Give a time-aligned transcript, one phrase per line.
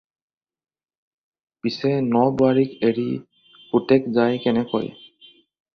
[1.65, 3.07] পিছে ন-বোৱাৰীক এৰি
[3.53, 4.93] পুতেক যায় কেনেকৈ!